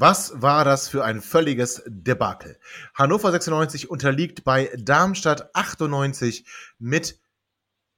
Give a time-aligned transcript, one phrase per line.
[0.00, 2.60] Was war das für ein völliges Debakel?
[2.94, 6.46] Hannover 96 unterliegt bei Darmstadt 98
[6.78, 7.20] mit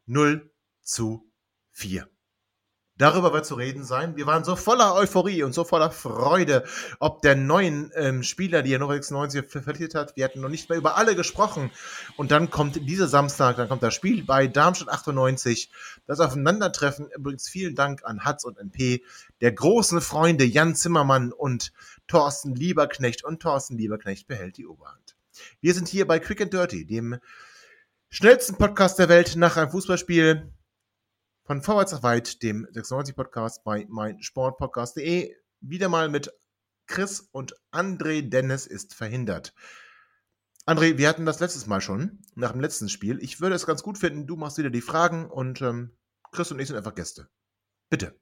[0.07, 0.51] 0
[0.81, 1.31] zu
[1.73, 2.09] 4.
[3.01, 4.15] Darüber wird zu reden sein.
[4.17, 6.65] Wir waren so voller Euphorie und so voller Freude,
[6.99, 10.17] ob der neuen ähm, Spieler, die Hannover 96 verliert hat.
[10.17, 11.71] Wir hatten noch nicht mehr über alle gesprochen.
[12.19, 15.71] Und dann kommt dieser Samstag, dann kommt das Spiel bei Darmstadt 98.
[16.07, 17.09] Das Aufeinandertreffen.
[17.17, 19.03] Übrigens vielen Dank an Hatz und NP,
[19.41, 21.73] der großen Freunde Jan Zimmermann und
[22.07, 23.25] Thorsten Lieberknecht.
[23.25, 25.17] Und Thorsten Lieberknecht behält die Oberhand.
[25.63, 27.17] Wir sind hier bei Quick and Dirty, dem
[28.11, 30.53] schnellsten Podcast der Welt nach einem Fußballspiel
[31.51, 35.35] von Vorwärts nach Weit, dem 96 Podcast bei meinsportpodcast.de.
[35.61, 36.33] Wieder mal mit
[36.87, 39.53] Chris und André Dennis ist verhindert.
[40.65, 43.19] André, wir hatten das letztes Mal schon, nach dem letzten Spiel.
[43.21, 45.91] Ich würde es ganz gut finden, du machst wieder die Fragen und ähm,
[46.31, 47.29] Chris und ich sind einfach Gäste.
[47.89, 48.17] Bitte.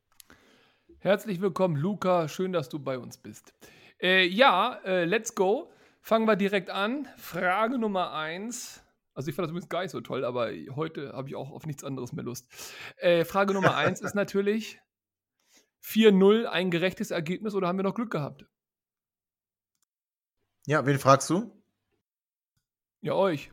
[0.97, 2.29] Herzlich willkommen, Luca.
[2.29, 3.53] Schön, dass du bei uns bist.
[4.01, 5.71] Äh, ja, äh, let's go.
[6.01, 7.07] Fangen wir direkt an.
[7.19, 8.83] Frage Nummer eins.
[9.19, 11.67] Also ich fand das übrigens gar nicht so toll, aber heute habe ich auch auf
[11.67, 12.47] nichts anderes mehr Lust.
[12.99, 14.79] Äh, Frage Nummer eins ist natürlich
[15.83, 18.47] 4-0 ein gerechtes Ergebnis oder haben wir noch Glück gehabt?
[20.67, 21.51] Ja, wen fragst du?
[23.01, 23.51] Ja, euch.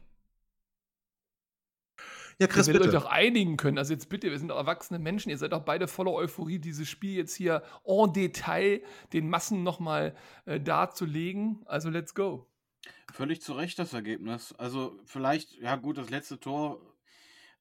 [2.37, 3.79] Ja, Chris, ihr werdet euch doch einigen können.
[3.79, 6.87] Also jetzt bitte, wir sind doch erwachsene Menschen, ihr seid doch beide voller Euphorie, dieses
[6.87, 11.63] Spiel jetzt hier en Detail den Massen nochmal äh, darzulegen.
[11.65, 12.47] Also let's go.
[13.13, 14.53] Völlig zu Recht das Ergebnis.
[14.57, 16.81] Also vielleicht, ja gut, das letzte Tor,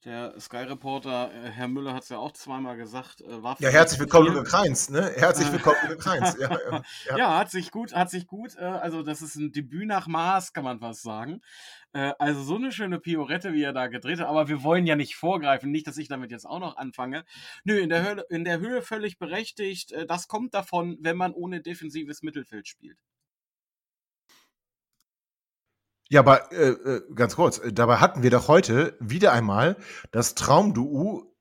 [0.05, 4.01] der Sky-Reporter, äh, Herr Müller hat es ja auch zweimal gesagt, äh, war Ja, herzlich
[4.01, 5.11] willkommen, Luca Kreins, ne?
[5.17, 6.37] Herzlich willkommen, Luca Kreins.
[6.41, 7.17] Ja, ja, Ja.
[7.17, 7.39] ja.
[7.39, 10.65] hat sich gut, hat sich gut, äh, also das ist ein Debüt nach Maß, kann
[10.65, 11.41] man fast sagen.
[11.95, 14.97] Äh, also so eine schöne Piorette, wie er da gedreht hat, aber wir wollen ja
[14.97, 17.25] nicht vorgreifen, nicht, dass ich damit jetzt auch noch anfange.
[17.65, 19.93] Nö, in der Höhe, in der Höhe völlig berechtigt.
[19.93, 22.99] Äh, das kommt davon, wenn man ohne defensives Mittelfeld spielt.
[26.11, 29.77] Ja, aber äh, äh, ganz kurz, dabei hatten wir doch heute wieder einmal
[30.11, 31.34] das Traumduo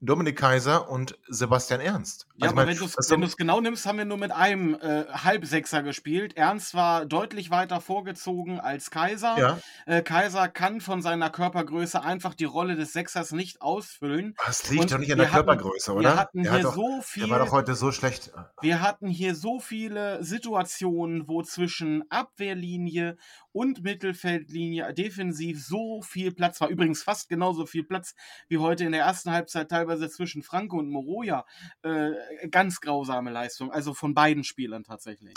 [0.00, 2.28] Dominik Kaiser und Sebastian Ernst.
[2.36, 4.30] Ja, Also, aber ich mein, wenn du es du's genau nimmst, haben wir nur mit
[4.30, 6.36] einem äh, Halbsechser gespielt.
[6.36, 9.36] Ernst war deutlich weiter vorgezogen als Kaiser.
[9.38, 14.34] ja, Äh, Kaiser kann von seiner Körpergröße einfach die Rolle des Sechsers nicht ausfüllen.
[14.46, 16.10] das liegt Und doch nicht an der hatten- Körpergröße, oder?
[16.10, 17.24] Wir hatten der, hier doch, so viel.
[17.24, 18.30] der war doch heute so schlecht.
[18.60, 23.16] Wir hatten hier so viele Situationen, wo zwischen Abwehrlinie
[23.50, 26.68] und Mittelfeldlinie defensiv so viel Platz war.
[26.68, 28.14] Übrigens fast genauso viel Platz
[28.48, 31.44] wie heute in der ersten Halbzeit teilweise zwischen Franco und Moroja.
[31.82, 32.10] Äh,
[32.50, 33.70] ganz grausame Leistung.
[33.72, 35.34] Also von beiden Spielern tatsächlich.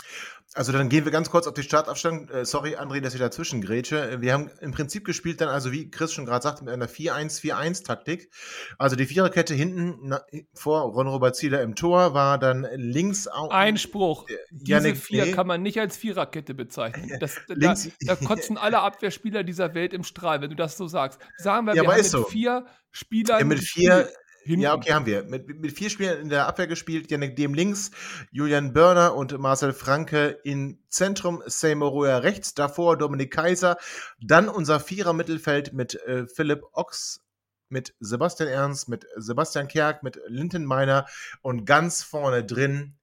[0.54, 2.28] Also dann gehen wir ganz kurz auf die Startaufstellung.
[2.28, 4.10] Äh, sorry, André, dass ich dazwischen grätsche.
[4.10, 6.88] Äh, Wir haben im Prinzip gespielt dann, also wie Chris schon gerade sagte, mit einer
[6.88, 8.30] 4-1-4-1-Taktik.
[8.78, 10.22] Also die Viererkette hinten na,
[10.54, 14.26] vor Ron-Robert Zieler im Tor war dann links au- Einspruch.
[14.50, 15.32] Diese Yannick vier Blee.
[15.32, 17.10] kann man nicht als Viererkette bezeichnen.
[17.20, 20.86] Das, da, Links- da kotzen alle Abwehrspieler dieser Welt im Strahl, wenn du das so
[20.88, 21.20] sagst.
[21.36, 22.24] Sagen wir, Ja, wir haben mit so.
[22.24, 23.38] vier Spielern.
[23.38, 24.08] Ja, mit vier,
[24.42, 24.62] hinten.
[24.62, 25.24] ja, okay, haben wir.
[25.24, 27.10] Mit, mit vier Spielern in der Abwehr gespielt.
[27.10, 27.90] Janik Dem links,
[28.30, 33.76] Julian Börner und Marcel Franke im Zentrum, Seymour rechts, davor Dominik Kaiser.
[34.20, 37.20] Dann unser Vierer-Mittelfeld mit äh, Philipp Ochs,
[37.68, 41.06] mit Sebastian Ernst, mit Sebastian Kerk, mit Linton Meiner
[41.40, 42.98] und ganz vorne drin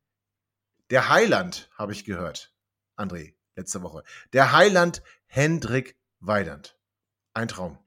[0.89, 2.53] der Heiland, habe ich gehört,
[2.95, 4.03] André, letzte Woche.
[4.33, 6.77] Der Heiland Hendrik Weidand.
[7.33, 7.77] Ein Traum.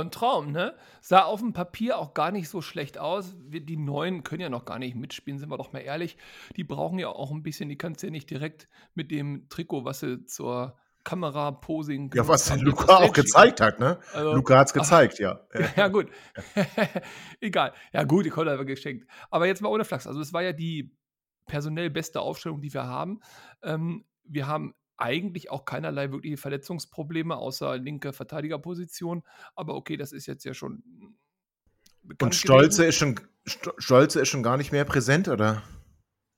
[0.00, 0.74] Ein Traum, ne?
[1.00, 3.36] Sah auf dem Papier auch gar nicht so schlecht aus.
[3.40, 6.16] Wir, die Neuen können ja noch gar nicht mitspielen, sind wir doch mal ehrlich.
[6.56, 9.84] Die brauchen ja auch ein bisschen, die kannst du ja nicht direkt mit dem Trikot,
[9.84, 10.76] was sie zur
[11.06, 13.98] Kamera-Posing Ja, was haben, Luca auch gezeigt hat, ne?
[14.12, 15.40] Also, Luca hat's gezeigt, ja.
[15.54, 16.08] Ja, ja, gut.
[17.40, 17.72] Egal.
[17.92, 19.06] Ja, gut, Kolle haben wir geschenkt.
[19.30, 20.06] Aber jetzt mal ohne Flachs.
[20.06, 20.96] Also, es war ja die
[21.46, 23.20] personell beste Aufstellung, die wir haben.
[23.62, 29.22] Ähm, wir haben eigentlich auch keinerlei wirkliche Verletzungsprobleme außer linke Verteidigerposition.
[29.54, 30.82] Aber okay, das ist jetzt ja schon.
[32.20, 32.88] Und Stolze gewesen.
[32.88, 35.62] ist schon Sto- Stolze ist schon gar nicht mehr präsent, oder?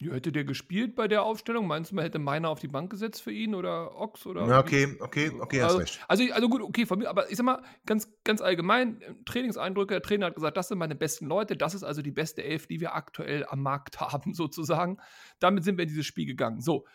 [0.01, 1.67] Ja, hätte der gespielt bei der Aufstellung?
[1.67, 4.47] Meinst du, man hätte Meiner auf die Bank gesetzt für ihn oder Ochs oder?
[4.47, 6.01] Ja, okay, okay, okay, hast also, recht.
[6.07, 9.95] Also, also gut, okay, von mir, aber ich sag mal, ganz, ganz allgemein, äh, Trainingseindrücke,
[9.95, 12.69] der Trainer hat gesagt, das sind meine besten Leute, das ist also die beste Elf,
[12.69, 14.99] die wir aktuell am Markt haben, sozusagen.
[15.41, 16.61] Damit sind wir in dieses Spiel gegangen.
[16.61, 16.87] So.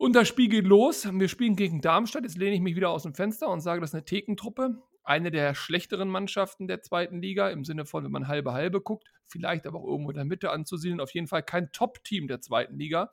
[0.00, 1.06] Und das Spiel geht los.
[1.12, 2.22] Wir spielen gegen Darmstadt.
[2.22, 5.30] Jetzt lehne ich mich wieder aus dem Fenster und sage, das ist eine Thekentruppe eine
[5.30, 9.66] der schlechteren Mannschaften der zweiten Liga, im Sinne von, wenn man halbe halbe guckt, vielleicht
[9.66, 13.10] aber auch irgendwo in der Mitte anzusiedeln, auf jeden Fall kein Top-Team der zweiten Liga.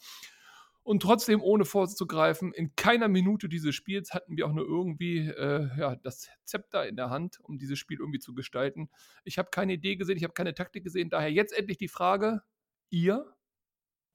[0.83, 5.69] Und trotzdem, ohne vorzugreifen, in keiner Minute dieses Spiels hatten wir auch nur irgendwie äh,
[5.77, 8.89] ja, das Zepter in der Hand, um dieses Spiel irgendwie zu gestalten.
[9.25, 11.09] Ich habe keine Idee gesehen, ich habe keine Taktik gesehen.
[11.09, 12.43] Daher jetzt endlich die Frage,
[12.89, 13.25] ihr,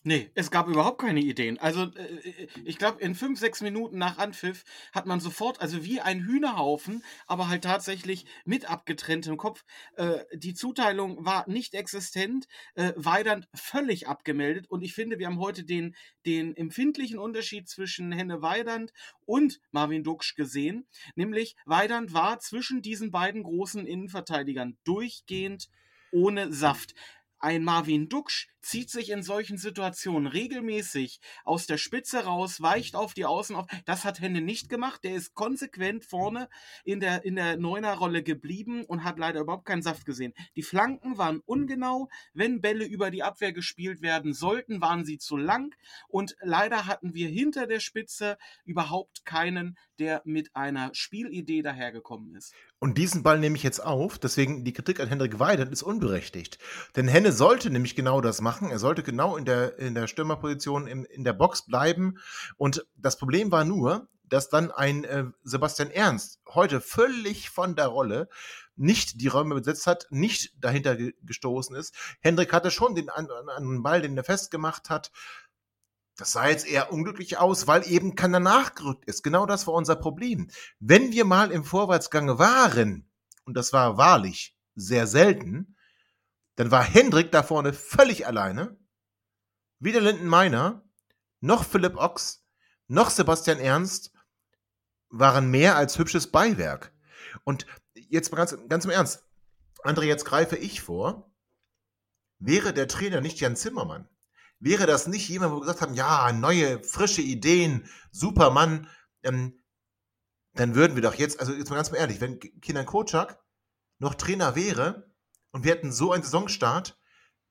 [0.04, 1.58] Nee, es gab überhaupt keine Ideen.
[1.58, 5.84] Also, äh, äh ich glaube, in fünf, sechs Minuten nach Anpfiff hat man sofort, also
[5.84, 9.64] wie ein Hühnerhaufen, aber halt tatsächlich mit abgetrenntem Kopf.
[9.96, 15.38] Äh, die Zuteilung war nicht existent, äh, Weidand völlig abgemeldet und ich finde, wir haben
[15.38, 15.94] heute den,
[16.26, 18.93] den empfindlichen Unterschied zwischen Henne Weidand
[19.25, 20.84] und Marvin Duksch gesehen.
[21.14, 25.69] Nämlich, Weidand war zwischen diesen beiden großen Innenverteidigern durchgehend
[26.10, 26.94] ohne Saft.
[27.44, 33.15] Ein Marvin Duksch zieht sich in solchen Situationen regelmäßig aus der Spitze raus, weicht auf
[33.15, 33.67] die Außen auf.
[33.85, 35.03] Das hat Henne nicht gemacht.
[35.03, 36.49] Der ist konsequent vorne
[36.85, 40.35] in der, in der Neuner-Rolle geblieben und hat leider überhaupt keinen Saft gesehen.
[40.55, 42.09] Die Flanken waren ungenau.
[42.33, 45.75] Wenn Bälle über die Abwehr gespielt werden sollten, waren sie zu lang.
[46.06, 52.55] Und leider hatten wir hinter der Spitze überhaupt keinen, der mit einer Spielidee dahergekommen ist.
[52.82, 54.19] Und diesen Ball nehme ich jetzt auf.
[54.19, 56.58] Deswegen die Kritik an Hendrik Weidand ist unberechtigt.
[56.96, 58.73] Denn Henne sollte nämlich genau das machen.
[58.73, 62.19] Er sollte genau in der, in der Stürmerposition in, in der Box bleiben.
[62.56, 67.87] Und das Problem war nur, dass dann ein äh, Sebastian Ernst heute völlig von der
[67.87, 68.29] Rolle
[68.75, 71.94] nicht die Räume besetzt hat, nicht dahinter ge gestoßen ist.
[72.20, 75.12] Hendrik hatte schon den einen Ball, den er festgemacht hat.
[76.23, 79.25] Das sah jetzt eher unglücklich aus, weil eben keiner nachgerückt ist.
[79.25, 80.49] Genau das war unser Problem.
[80.79, 83.11] Wenn wir mal im Vorwärtsgange waren,
[83.45, 85.77] und das war wahrlich sehr selten,
[86.55, 88.79] dann war Hendrik da vorne völlig alleine.
[89.81, 90.89] Weder Linden Meiner,
[91.41, 92.47] noch Philipp Ochs,
[92.87, 94.13] noch Sebastian Ernst
[95.09, 96.95] waren mehr als hübsches Beiwerk.
[97.43, 99.25] Und jetzt mal ganz, ganz im Ernst,
[99.83, 101.33] André, jetzt greife ich vor.
[102.39, 104.09] Wäre der Trainer nicht Jan Zimmermann,
[104.62, 108.88] wäre das nicht jemand, wo wir gesagt haben, ja, neue, frische Ideen, Supermann,
[109.23, 109.62] ähm,
[110.55, 113.43] dann würden wir doch jetzt, also jetzt mal ganz mal ehrlich, wenn Kinan Kocak
[113.99, 115.11] noch Trainer wäre,
[115.50, 116.99] und wir hätten so einen Saisonstart,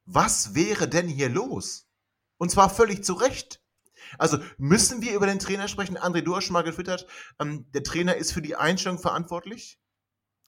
[0.05, 1.87] was wäre denn hier los?
[2.37, 3.61] Und zwar völlig zu Recht.
[4.17, 5.97] Also müssen wir über den Trainer sprechen?
[5.97, 7.05] André, du hast schon mal getwittert,
[7.39, 9.79] ähm, der Trainer ist für die Einstellung verantwortlich.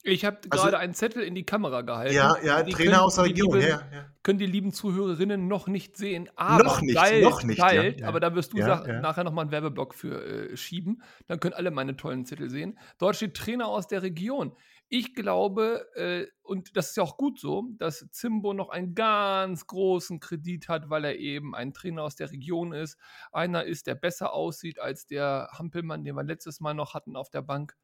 [0.05, 2.13] Ich habe also, gerade einen Zettel in die Kamera gehalten.
[2.13, 3.55] Ja, ja, die Trainer aus der Region.
[3.55, 4.05] Lieben, ja, ja.
[4.21, 6.29] Können die lieben Zuhörerinnen noch nicht sehen.
[6.35, 7.57] Aber noch nicht, galt, noch nicht.
[7.57, 9.00] Galt, ja, aber da wirst du ja, ja.
[9.00, 11.01] nachher nochmal einen Werbeblock für äh, schieben.
[11.27, 12.77] Dann können alle meine tollen Zettel sehen.
[12.97, 14.57] Dort steht Trainer aus der Region.
[14.89, 19.67] Ich glaube, äh, und das ist ja auch gut so, dass Zimbo noch einen ganz
[19.67, 22.97] großen Kredit hat, weil er eben ein Trainer aus der Region ist.
[23.31, 27.29] Einer ist, der besser aussieht als der Hampelmann, den wir letztes Mal noch hatten auf
[27.29, 27.77] der Bank.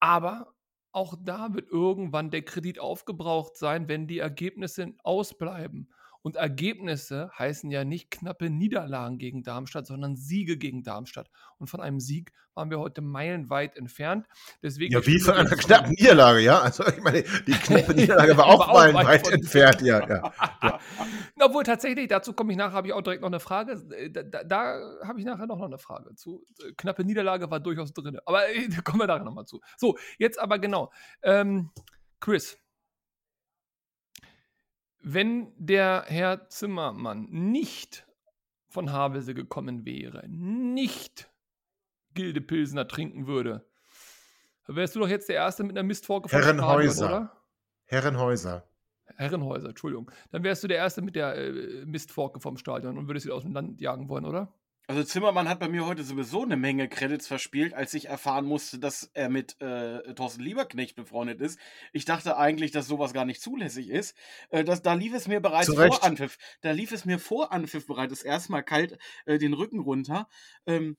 [0.00, 0.54] Aber
[0.94, 5.88] auch da wird irgendwann der Kredit aufgebraucht sein, wenn die Ergebnisse ausbleiben.
[6.24, 11.28] Und Ergebnisse heißen ja nicht knappe Niederlagen gegen Darmstadt, sondern Siege gegen Darmstadt.
[11.58, 14.26] Und von einem Sieg waren wir heute meilenweit entfernt.
[14.62, 16.60] Deswegen ja, wie von einer knappen Niederlage, ja?
[16.62, 20.00] Also ich meine, die knappe Niederlage war auch meilenweit entfernt, ja.
[20.08, 20.32] ja,
[20.62, 20.80] ja.
[21.42, 23.72] Obwohl tatsächlich, dazu komme ich nachher, habe ich auch direkt noch eine Frage.
[23.94, 26.46] Äh, da, da, da habe ich nachher noch eine Frage zu.
[26.58, 28.18] Äh, knappe Niederlage war durchaus drin.
[28.24, 29.60] Aber äh, da kommen wir nachher nochmal zu.
[29.76, 30.90] So, jetzt aber genau.
[31.22, 31.68] Ähm,
[32.18, 32.56] Chris,
[35.04, 38.06] wenn der Herr Zimmermann nicht
[38.68, 41.30] von Havelse gekommen wäre, nicht
[42.14, 43.68] Gilde Pilsner trinken würde,
[44.66, 46.94] wärst du doch jetzt der Erste mit einer Mistforke vom Herrenhäuser.
[46.94, 47.42] Stadion, oder?
[47.84, 48.68] Herrenhäuser.
[49.16, 50.10] Herrenhäuser, Entschuldigung.
[50.30, 53.42] Dann wärst du der Erste mit der äh, Mistforke vom Stadion und würdest sie aus
[53.42, 54.54] dem Land jagen wollen, oder?
[54.86, 58.78] Also Zimmermann hat bei mir heute sowieso eine Menge Credits verspielt, als ich erfahren musste,
[58.78, 61.58] dass er mit äh, Thorsten Lieberknecht befreundet ist.
[61.94, 64.14] Ich dachte eigentlich, dass sowas gar nicht zulässig ist.
[64.50, 65.94] Äh, das, da lief es mir bereits Zurecht.
[65.94, 66.36] vor Anpfiff.
[66.60, 70.28] Da lief es mir vor Anpfiff bereits erstmal kalt äh, den Rücken runter.
[70.66, 70.98] Ähm,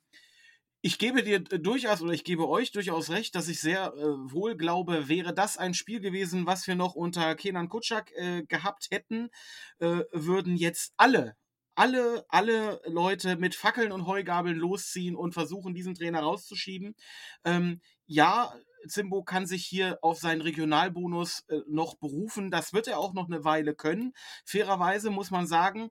[0.81, 4.57] ich gebe dir durchaus oder ich gebe euch durchaus recht, dass ich sehr äh, wohl
[4.57, 9.29] glaube, wäre das ein Spiel gewesen, was wir noch unter Kenan Kutschak äh, gehabt hätten,
[9.77, 11.35] äh, würden jetzt alle
[11.75, 16.95] alle, alle Leute mit Fackeln und Heugabeln losziehen und versuchen, diesen Trainer rauszuschieben.
[17.43, 18.53] Ähm, ja,
[18.87, 22.51] Zimbo kann sich hier auf seinen Regionalbonus äh, noch berufen.
[22.51, 24.13] Das wird er auch noch eine Weile können.
[24.45, 25.89] Fairerweise muss man sagen,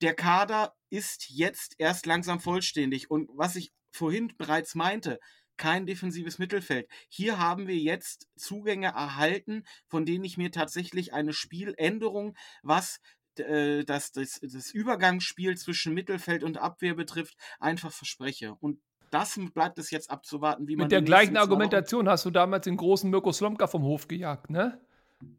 [0.00, 3.10] der Kader ist jetzt erst langsam vollständig.
[3.10, 5.18] Und was ich vorhin bereits meinte,
[5.56, 6.88] kein defensives Mittelfeld.
[7.08, 13.00] Hier haben wir jetzt Zugänge erhalten, von denen ich mir tatsächlich eine Spieländerung, was
[13.40, 18.54] äh, das, das, das Übergangsspiel zwischen Mittelfeld und Abwehr betrifft, einfach verspreche.
[18.60, 18.78] Und
[19.10, 20.84] das bleibt es jetzt abzuwarten, wie man.
[20.84, 24.80] Mit der gleichen Argumentation hast du damals den großen Mirko Slomka vom Hof gejagt, ne?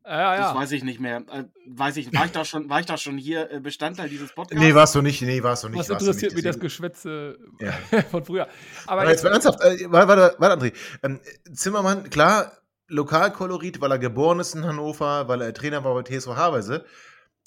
[0.06, 0.42] Ja, ja.
[0.42, 1.24] Das weiß ich nicht mehr.
[1.32, 4.32] Äh, weiß ich, war ich da schon, war ich da schon hier äh, Bestandteil dieses
[4.36, 4.64] Podcasts?
[4.64, 5.22] Nee, warst du nicht.
[5.22, 5.78] Nee, warst du nicht.
[5.78, 7.72] Was interessiert mich das Geschwätze ja.
[8.12, 8.48] von früher?
[8.88, 10.74] Aber, Aber jetzt, mal ernsthaft, äh, warte, warte, warte, André.
[11.04, 11.20] Ähm,
[11.54, 12.52] Zimmermann, klar,
[12.88, 16.86] Lokalkolorit, weil er geboren ist in Hannover, weil er Trainer war bei TSV Haverse.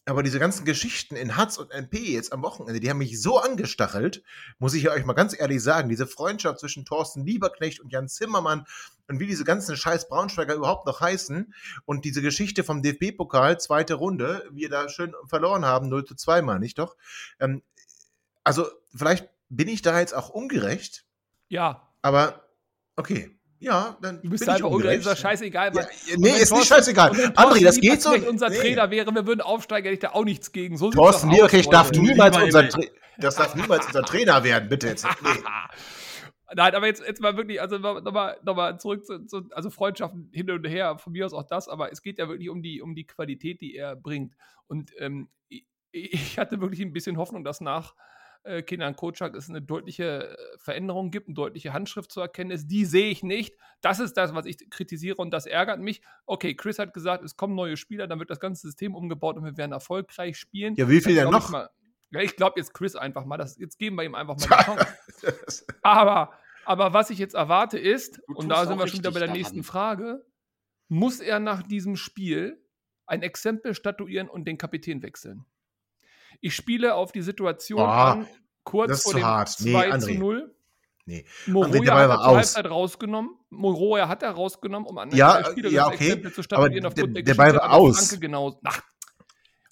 [0.09, 3.39] Aber diese ganzen Geschichten in Hatz und MP jetzt am Wochenende, die haben mich so
[3.39, 4.23] angestachelt,
[4.59, 5.91] muss ich euch mal ganz ehrlich sagen.
[5.91, 8.65] Diese Freundschaft zwischen Thorsten Lieberknecht und Jan Zimmermann
[9.09, 11.53] und wie diese ganzen scheiß Braunschweiger überhaupt noch heißen
[11.85, 16.41] und diese Geschichte vom DFB-Pokal, zweite Runde, wir da schön verloren haben, 0 zu 2
[16.41, 16.97] mal, nicht doch?
[17.39, 17.63] Ähm,
[18.45, 21.05] also, vielleicht bin ich da jetzt auch ungerecht.
[21.49, 21.93] Ja.
[22.01, 22.49] Aber,
[22.97, 23.38] okay.
[23.61, 25.01] Ja, dann du bist bin einfach ungerecht.
[25.01, 25.75] Ist doch scheißegal.
[25.75, 25.87] Ja,
[26.17, 27.11] nee, ist nicht scheißegal.
[27.11, 28.13] André, das geht so.
[28.13, 28.57] Wenn unser nee.
[28.57, 30.77] Trainer wäre, wir würden aufsteigen, hätte ich da auch nichts gegen.
[30.77, 32.69] So Thorsten Lieberknecht darf niemals unser
[33.19, 35.05] das darf niemals unser Trainer werden, bitte jetzt.
[35.23, 35.31] Nee.
[36.55, 40.31] Nein, aber jetzt, jetzt mal wirklich, also nochmal noch mal zurück zu, zu, also Freundschaften
[40.33, 42.81] hin und her, von mir aus auch das, aber es geht ja wirklich um die,
[42.81, 44.35] um die Qualität, die er bringt.
[44.67, 47.95] Und ähm, ich, ich hatte wirklich ein bisschen Hoffnung, dass nach
[48.49, 52.67] äh, Kenan Kocak es eine deutliche äh, Veränderung gibt, eine deutliche Handschrift zu erkennen ist.
[52.69, 53.57] Die sehe ich nicht.
[53.81, 56.01] Das ist das, was ich kritisiere und das ärgert mich.
[56.27, 59.45] Okay, Chris hat gesagt, es kommen neue Spieler, dann wird das ganze System umgebaut und
[59.45, 60.75] wir werden erfolgreich spielen.
[60.77, 61.51] Ja, wie viel denn noch?
[61.51, 61.71] Mal,
[62.11, 63.37] ja, ich glaube jetzt Chris einfach mal.
[63.37, 65.67] Das, jetzt geben wir ihm einfach mal die Chance.
[65.83, 66.33] aber,
[66.65, 69.39] aber was ich jetzt erwarte ist, und da sind wir schon wieder bei der daran.
[69.39, 70.25] nächsten Frage,
[70.89, 72.65] muss er nach diesem Spiel
[73.07, 75.45] ein Exempel statuieren und den Kapitän wechseln?
[76.41, 78.29] Ich spiele auf die Situation Boah, an,
[78.65, 79.49] kurz vor dem hart.
[79.49, 80.55] 2 nee, zu 0.
[81.07, 81.25] Nee.
[81.47, 83.31] Moroja hat er Halbzeit rausgenommen.
[83.49, 86.09] Moroja hat er rausgenommen, um an ja, Spieler ja, okay.
[86.09, 88.21] Exempel zu statuieren aber aufgrund der, der Ball war aus.
[88.21, 88.61] Genau.
[88.63, 88.83] Ach.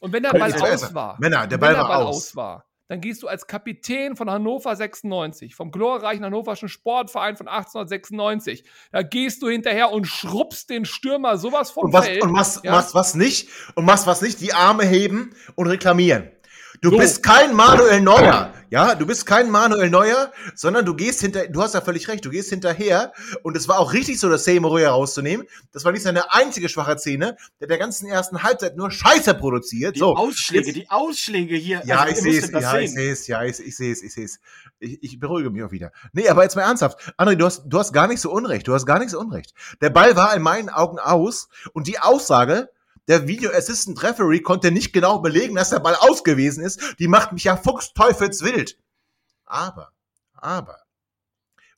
[0.00, 2.16] Und wenn der Ball aus war, Männer, der Ball, der Ball aus.
[2.16, 7.48] aus war, dann gehst du als Kapitän von Hannover 96, vom glorreichen hannoverschen Sportverein von
[7.48, 12.22] 1896, da gehst du hinterher und schrubbst den Stürmer sowas vom und was, Feld.
[12.22, 12.72] Und machst, ja?
[12.72, 16.30] machst was nicht und machst was nicht, die Arme heben und reklamieren.
[16.80, 16.98] Du so.
[16.98, 21.62] bist kein Manuel Neuer, ja, du bist kein Manuel Neuer, sondern du gehst hinter, du
[21.62, 24.80] hast ja völlig recht, du gehst hinterher und es war auch richtig so, das Seymour
[24.80, 25.46] herauszunehmen.
[25.72, 29.96] Das war nicht seine einzige schwache Szene, der der ganzen ersten Halbzeit nur Scheiße produziert.
[29.96, 31.82] Die so, Ausschläge, jetzt, die Ausschläge hier.
[31.84, 34.12] Ja, also, ich sehe es, ja, ich sehe es, ja, ich, ich sehe es, ich
[34.12, 34.40] sehe es.
[34.78, 35.92] Ich, ich beruhige mich auch wieder.
[36.12, 36.98] Nee, aber jetzt mal ernsthaft.
[37.16, 39.54] André, du hast, du hast gar nicht so Unrecht, du hast gar nicht so Unrecht.
[39.80, 42.68] Der Ball war in meinen Augen aus und die Aussage,
[43.08, 46.96] der Video Assistant Referee konnte nicht genau belegen, dass der Ball ausgewiesen ist.
[46.98, 48.78] Die macht mich ja fuchsteufelswild.
[49.44, 49.92] Aber,
[50.34, 50.78] aber,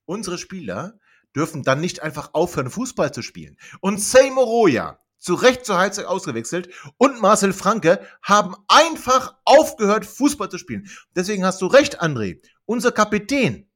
[0.06, 0.98] unsere Spieler
[1.36, 3.58] dürfen dann nicht einfach aufhören, Fußball zu spielen.
[3.80, 10.48] Und Seymour Roya, zu Recht zur Halbzeit ausgewechselt, und Marcel Franke haben einfach aufgehört, Fußball
[10.48, 10.88] zu spielen.
[11.14, 12.40] Deswegen hast du recht, André.
[12.64, 13.68] Unser Kapitän,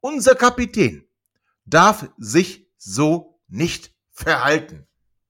[0.00, 1.08] unser Kapitän
[1.64, 4.86] darf sich so nicht verhalten.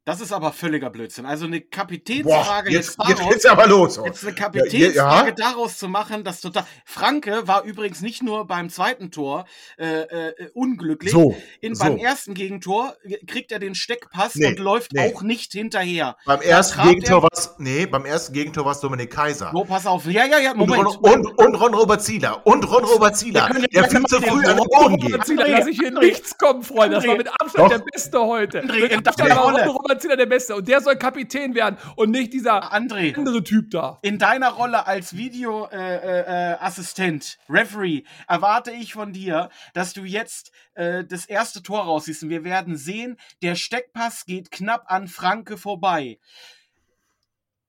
[0.07, 1.25] Das ist aber völliger Blödsinn.
[1.25, 3.99] Also eine Kapitänsfrage Boah, jetzt, jetzt, daraus, jetzt geht's aber los.
[4.05, 5.31] Jetzt eine Kapitänsfrage ja, ja.
[5.31, 6.67] daraus zu machen, das total.
[6.85, 9.47] Franke war übrigens nicht nur beim zweiten Tor
[9.79, 11.11] äh, äh, unglücklich.
[11.11, 11.85] So, In, so.
[11.85, 12.95] Beim ersten Gegentor
[13.27, 15.11] kriegt er den Steckpass nee, und läuft nee.
[15.11, 16.17] auch nicht hinterher.
[16.27, 19.53] Beim ersten Gegentor war nee, beim ersten Gegentor war es Dominik Kaiser.
[19.55, 20.05] So, pass auf.
[20.05, 20.87] Ja, ja, ja, Moment.
[20.87, 22.47] Und, und, und Ron Robert Zieler.
[22.47, 23.49] Und Ron Robert Zieler.
[23.73, 25.25] Der viel zu früh an den Boden geht.
[25.25, 26.97] Zieler, lass ich hier nichts kommen, Freunde.
[26.97, 27.69] Das war mit Abstand Doch.
[27.69, 28.63] der Beste heute.
[28.63, 30.57] André, mit Abstand war Zieler der Beste.
[30.57, 33.99] Und der soll Kapitän werden und nicht dieser André, andere Typ da.
[34.03, 40.53] In deiner Rolle als Videoassistent, äh, äh, Referee, erwarte ich von dir, dass du jetzt
[40.75, 42.23] äh, das erste Tor rausziehst.
[42.23, 46.19] Und wir werden sehen, der Steckpass geht knapp an Franke vorbei.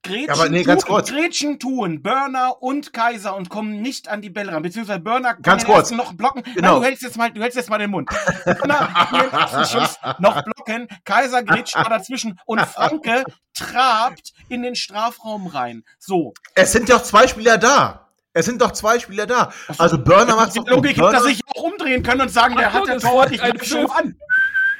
[0.05, 1.11] Gretchen, aber nee, ganz tun, kurz.
[1.11, 4.61] Gretchen tun Burner und Kaiser und kommen nicht an die Bälle ran.
[4.61, 5.91] Beziehungsweise Burner kann ganz kurz.
[5.91, 6.43] noch blocken.
[6.55, 6.73] Genau.
[6.73, 8.09] Nein, du hältst jetzt mal, du hältst jetzt mal den Mund.
[8.45, 10.87] Burner Schuss noch blocken.
[11.03, 15.83] Kaiser grätscht da dazwischen und Franke trabt in den Strafraum rein.
[15.99, 16.33] So.
[16.53, 18.09] Es sind doch zwei Spieler da.
[18.33, 19.51] Es sind doch zwei Spieler da.
[19.77, 22.87] Also Burner macht Die Logik gibt, dass ich auch umdrehen können und sagen, der hat
[22.87, 24.15] der Tor, ich schon an.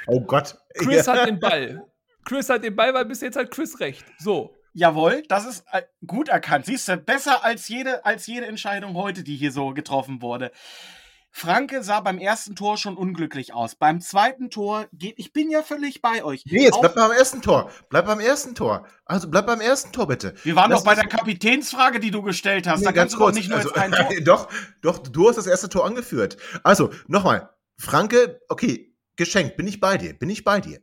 [0.06, 0.56] Oh Gott.
[0.74, 1.82] Chris hat den Ball.
[2.24, 4.04] Chris hat den Ball, weil bis jetzt hat Chris recht.
[4.18, 4.55] So.
[4.78, 6.66] Jawohl, das ist äh, gut erkannt.
[6.66, 10.52] Siehst du, besser als jede, als jede Entscheidung heute, die hier so getroffen wurde.
[11.30, 13.74] Franke sah beim ersten Tor schon unglücklich aus.
[13.74, 16.44] Beim zweiten Tor geht, ich bin ja völlig bei euch.
[16.44, 17.70] Nee, jetzt Auch- bleib beim ersten Tor.
[17.88, 18.86] Bleib beim ersten Tor.
[19.06, 20.34] Also bleib beim ersten Tor, bitte.
[20.42, 22.80] wir waren Lass doch bei der Kapitänsfrage, die du gestellt hast.
[22.80, 23.36] Nee, da ganz kannst du doch kurz.
[23.36, 24.10] nicht nur also, jetzt ein Tor.
[24.24, 24.48] doch,
[24.82, 26.36] doch, du hast das erste Tor angeführt.
[26.64, 27.48] Also, nochmal.
[27.78, 29.56] Franke, okay, geschenkt.
[29.56, 30.12] Bin ich bei dir?
[30.12, 30.80] Bin ich bei dir?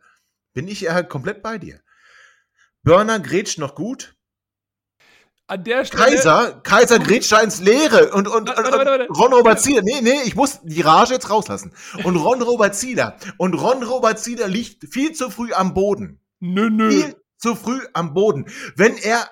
[0.53, 1.79] Bin ich äh, komplett bei dir?
[2.83, 4.15] Burner grätscht noch gut.
[5.47, 6.03] An der Stelle.
[6.03, 9.07] Kaiser, Kaiser grätscht da ins Leere und, und, Warte, warte, warte.
[9.09, 11.73] Ron Robert Zieler, nee, nee, ich muss die Rage jetzt rauslassen.
[12.03, 16.21] Und Ron Robert Zieler, und Ron Robert Zieler liegt viel zu früh am Boden.
[16.39, 16.89] Nö, nö.
[16.89, 18.45] Viel zu früh am Boden.
[18.77, 19.29] Wenn er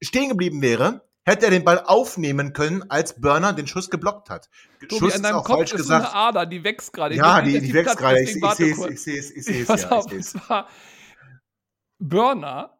[0.00, 4.48] stehen geblieben wäre, hätte er den Ball aufnehmen können, als Burner den Schuss geblockt hat.
[4.80, 6.16] Tobi, Schuss an ist deinem auch Kopf falsch ist so eine gesagt.
[6.16, 7.14] Ader, die wächst gerade.
[7.14, 8.22] Ja, die, dass die wächst gerade.
[8.22, 10.66] Ich, sehe es, ich sehe es, ich sehe es, ja.
[11.98, 12.78] Burner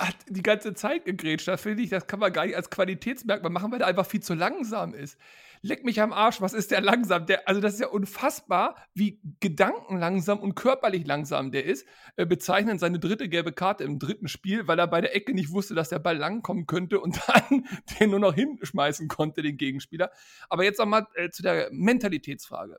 [0.00, 1.48] hat die ganze Zeit gegrätscht.
[1.48, 4.20] Das finde ich, das kann man gar nicht als Qualitätsmerkmal machen, weil der einfach viel
[4.20, 5.18] zu langsam ist.
[5.62, 7.26] Leck mich am Arsch, was ist der langsam?
[7.26, 11.86] Der, also das ist ja unfassbar, wie gedankenlangsam und körperlich langsam der ist.
[12.16, 15.52] Äh, bezeichnen seine dritte gelbe Karte im dritten Spiel, weil er bei der Ecke nicht
[15.52, 17.66] wusste, dass der Ball langkommen könnte und dann
[18.00, 20.10] den nur noch hinschmeißen konnte, den Gegenspieler.
[20.48, 22.78] Aber jetzt nochmal äh, zu der Mentalitätsfrage.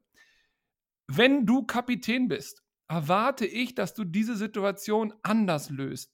[1.08, 6.12] Wenn du Kapitän bist, erwarte ich, dass du diese Situation anders löst.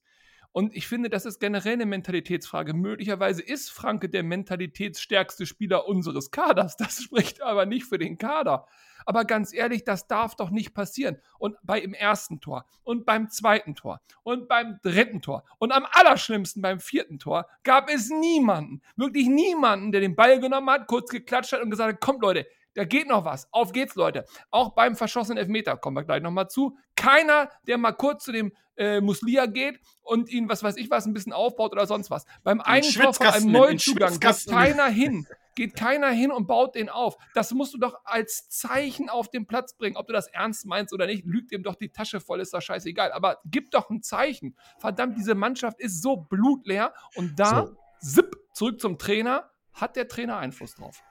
[0.58, 2.74] Und ich finde, das ist generell eine Mentalitätsfrage.
[2.74, 6.76] Möglicherweise ist Franke der mentalitätsstärkste Spieler unseres Kaders.
[6.78, 8.66] Das spricht aber nicht für den Kader.
[9.06, 11.18] Aber ganz ehrlich, das darf doch nicht passieren.
[11.38, 15.86] Und bei im ersten Tor und beim zweiten Tor und beim dritten Tor und am
[15.92, 21.12] allerschlimmsten beim vierten Tor gab es niemanden, wirklich niemanden, der den Ball genommen hat, kurz
[21.12, 22.48] geklatscht hat und gesagt hat, kommt Leute,
[22.78, 23.52] da geht noch was.
[23.52, 24.26] Auf geht's, Leute.
[24.52, 26.78] Auch beim verschossenen Elfmeter kommen wir gleich nochmal zu.
[26.96, 31.08] Keiner, der mal kurz zu dem äh, Muslia geht und ihn, was weiß ich was,
[31.08, 32.26] ein bisschen aufbaut oder sonst was.
[32.44, 35.28] Beim einen Tor von einem Neuzugang geht keiner hin.
[35.56, 37.18] Geht keiner hin und baut den auf.
[37.34, 39.98] Das musst du doch als Zeichen auf den Platz bringen.
[39.98, 42.62] Ob du das ernst meinst oder nicht, lügt ihm doch die Tasche voll, ist doch
[42.62, 43.12] scheißegal.
[43.12, 44.56] Aber gib doch ein Zeichen.
[44.78, 47.76] Verdammt, diese Mannschaft ist so blutleer und da, So.
[48.22, 51.02] zip, zurück zum Trainer, hat der Trainer Einfluss drauf.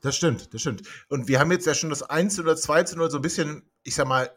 [0.00, 0.82] Das stimmt, das stimmt.
[1.08, 3.62] Und wir haben jetzt ja schon das 1 oder 2 zu 0 so ein bisschen,
[3.82, 4.30] ich sag mal,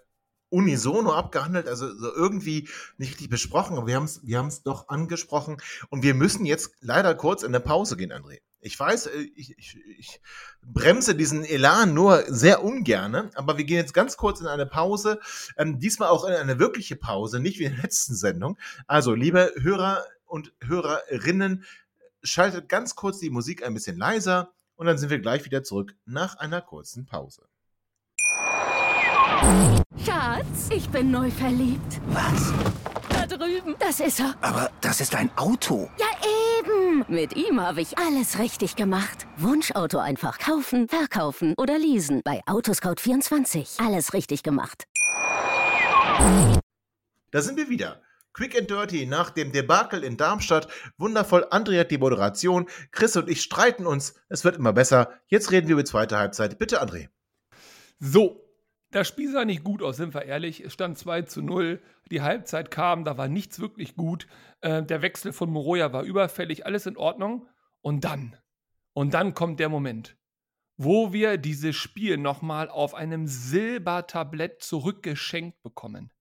[0.50, 4.88] unisono abgehandelt, also so irgendwie nicht richtig besprochen, aber wir haben es wir haben's doch
[4.88, 5.58] angesprochen
[5.90, 8.40] und wir müssen jetzt leider kurz in eine Pause gehen, André.
[8.62, 10.22] Ich weiß, äh, ich, ich, ich
[10.62, 15.20] bremse diesen Elan nur sehr ungerne, aber wir gehen jetzt ganz kurz in eine Pause,
[15.58, 18.60] ähm, diesmal auch in eine wirkliche Pause, nicht wie in der letzten Sendung.
[18.86, 21.66] Also, liebe Hörer und Hörerinnen,
[22.22, 25.96] schaltet ganz kurz die Musik ein bisschen leiser und dann sind wir gleich wieder zurück
[26.06, 27.48] nach einer kurzen Pause.
[30.06, 32.00] Schatz, ich bin neu verliebt.
[32.08, 32.54] Was?
[33.10, 33.76] Da drüben.
[33.80, 34.36] Das ist er.
[34.42, 35.90] Aber das ist ein Auto.
[35.98, 36.08] Ja,
[36.60, 37.06] eben.
[37.08, 39.28] Mit ihm habe ich alles richtig gemacht.
[39.38, 42.22] Wunschauto einfach kaufen, verkaufen oder leasen.
[42.24, 43.86] Bei Autoscout24.
[43.86, 44.86] Alles richtig gemacht.
[47.32, 48.03] Da sind wir wieder.
[48.34, 50.68] Quick and Dirty nach dem Debakel in Darmstadt.
[50.98, 52.68] Wundervoll, André hat die Moderation.
[52.92, 54.16] Chris und ich streiten uns.
[54.30, 55.12] Es wird immer besser.
[55.28, 56.58] Jetzt reden wir über die zweite Halbzeit.
[56.58, 57.10] Bitte, André.
[58.00, 58.44] So,
[58.94, 60.62] das Spiel sah nicht gut aus, sind wir ehrlich.
[60.62, 61.82] Es stand 2 zu 0.
[62.12, 64.28] Die Halbzeit kam, da war nichts wirklich gut.
[64.62, 67.48] Äh, der Wechsel von Moroja war überfällig, alles in Ordnung.
[67.82, 68.36] Und dann,
[68.94, 70.16] und dann kommt der Moment,
[70.78, 76.13] wo wir dieses Spiel nochmal auf einem Silbertablett zurückgeschenkt bekommen.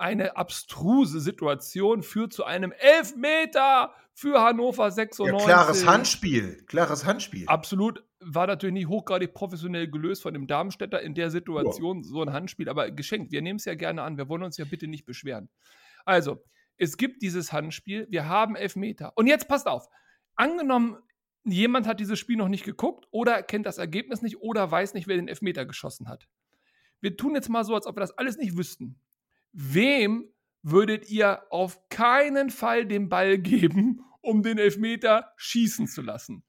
[0.00, 5.44] Eine abstruse Situation führt zu einem Elfmeter für Hannover Ja, 96.
[5.44, 6.64] klares Handspiel.
[6.66, 7.46] Klares Handspiel.
[7.46, 8.02] Absolut.
[8.18, 12.70] War natürlich nicht hochgradig professionell gelöst von dem Darmstädter in der Situation, so ein Handspiel,
[12.70, 13.30] aber geschenkt.
[13.30, 14.16] Wir nehmen es ja gerne an.
[14.16, 15.50] Wir wollen uns ja bitte nicht beschweren.
[16.06, 16.42] Also,
[16.78, 19.12] es gibt dieses Handspiel, wir haben Elfmeter.
[19.16, 19.86] Und jetzt passt auf.
[20.34, 20.96] Angenommen,
[21.44, 25.08] jemand hat dieses Spiel noch nicht geguckt oder kennt das Ergebnis nicht oder weiß nicht,
[25.08, 26.26] wer den Elfmeter geschossen hat.
[27.02, 28.98] Wir tun jetzt mal so, als ob wir das alles nicht wüssten.
[29.52, 30.32] Wem
[30.62, 36.44] würdet ihr auf keinen Fall den Ball geben, um den Elfmeter schießen zu lassen?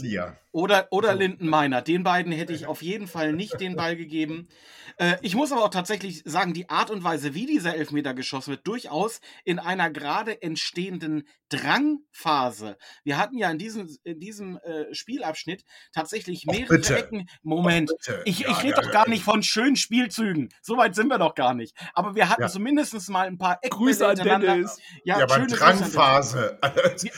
[0.00, 0.36] Lia.
[0.50, 1.82] Oder, oder Lindenmeiner.
[1.82, 4.48] Den beiden hätte ich auf jeden Fall nicht den Ball gegeben.
[4.96, 8.50] Äh, ich muss aber auch tatsächlich sagen, die Art und Weise, wie dieser Elfmeter geschossen
[8.50, 12.76] wird, durchaus in einer gerade entstehenden Drangphase.
[13.04, 16.96] Wir hatten ja in diesem, in diesem äh, Spielabschnitt tatsächlich Och, mehrere bitte.
[16.98, 17.28] Ecken.
[17.42, 17.92] Moment.
[17.92, 17.98] Och.
[18.24, 19.10] Ich, Ja, ich rede ja, doch gar ja.
[19.10, 20.48] nicht von schönen Spielzügen.
[20.62, 21.76] So weit sind wir doch gar nicht.
[21.94, 22.48] Aber wir hatten Ja.
[22.48, 24.78] zumindest mal ein paar Ecken Grüße an Dennis.
[25.04, 25.38] Ja, aber.
[25.46, 26.58] Drangphase.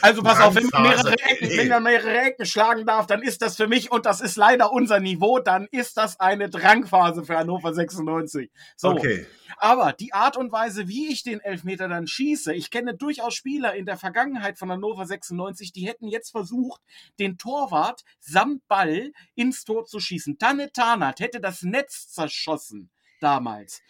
[0.03, 1.05] Also pass auf, wenn Drangphase.
[1.11, 1.57] mehrere Ecken, Nee.
[1.59, 4.73] wenn man mehrere Ecken schlagen darf, dann ist das für mich, und das ist leider
[4.73, 8.51] unser Niveau, dann ist das eine Drangphase für Hannover 96.
[8.77, 8.91] So.
[8.91, 9.27] Okay.
[9.59, 13.75] Aber die Art und Weise, wie ich den Elfmeter dann schieße, ich kenne durchaus Spieler
[13.75, 16.81] in der Vergangenheit von Hannover 96, die hätten jetzt versucht,
[17.19, 20.39] den Torwart samt Ball ins Tor zu schießen.
[20.39, 23.83] Tanne Tarnat hätte das Netz zerschossen damals.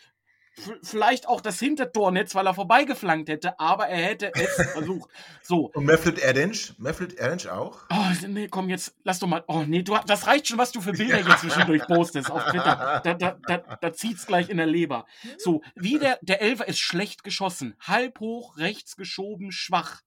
[0.82, 5.10] Vielleicht auch das Hintertornetz, weil er vorbeigeflankt hätte, aber er hätte es versucht.
[5.42, 6.74] So, Und Meflid Erdinch?
[6.78, 7.86] Meflid Erdinch auch?
[7.90, 9.44] Oh, nee, komm, jetzt lass doch mal.
[9.46, 13.00] Oh, nee, du, das reicht schon, was du für Bilder hier zwischendurch postest auf Twitter.
[13.10, 15.06] Da, da, da, da zieht's gleich in der Leber.
[15.38, 17.74] So, wie der, der Elfer ist schlecht geschossen.
[17.80, 20.02] Halb hoch, rechts geschoben, schwach.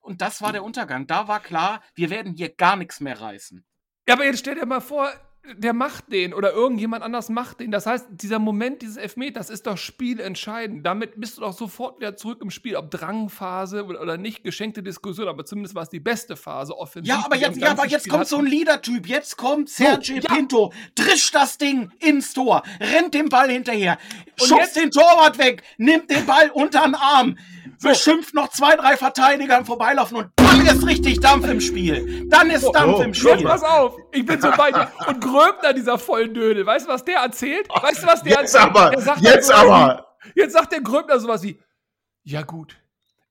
[0.00, 1.06] Und das war der Untergang.
[1.06, 3.64] Da war klar, wir werden hier gar nichts mehr reißen.
[4.08, 5.12] Ja, aber jetzt stell dir mal vor,
[5.54, 7.70] der macht den oder irgendjemand anders macht den.
[7.70, 10.84] Das heißt, dieser Moment dieses Elfmeters ist doch spielentscheidend.
[10.84, 12.76] Damit bist du doch sofort wieder zurück im Spiel.
[12.76, 17.08] Ob Drangphase oder, nicht, geschenkte Diskussion, aber zumindest war es die beste Phase offensiv.
[17.08, 18.46] Ja, aber jetzt, ja, aber jetzt Spiel kommt so ein.
[18.46, 19.06] Leader-Typ.
[19.06, 20.34] Jetzt kommt Sergio ja.
[20.34, 23.98] Pinto, drischt das Ding ins Tor, rennt dem Ball hinterher,
[24.40, 27.36] Und schubst jetzt- den Torwart weg, nimmt den Ball unter den Arm,
[27.82, 32.26] beschimpft noch zwei, drei Verteidiger im Vorbeilaufen und dann ist richtig Dampf im Spiel.
[32.28, 33.44] Dann ist Dampf oh, im Jetzt Spiel.
[33.44, 34.90] pass auf, ich bin so bei dir.
[35.06, 37.68] Und Gröbner, dieser Volldödel, weißt du, was der erzählt?
[37.68, 38.76] Weißt du, was der Jetzt erzählt?
[38.76, 39.00] aber!
[39.00, 40.16] Sagt Jetzt aber!
[40.34, 41.60] Wie, jetzt sagt der Gröbner sowas wie:
[42.24, 42.76] Ja, gut,